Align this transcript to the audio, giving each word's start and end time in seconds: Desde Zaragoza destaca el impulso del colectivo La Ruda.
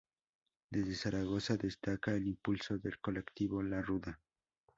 Desde 0.71 0.95
Zaragoza 0.95 1.57
destaca 1.57 2.15
el 2.15 2.25
impulso 2.25 2.79
del 2.79 2.97
colectivo 2.99 3.61
La 3.61 3.83
Ruda. 3.83 4.19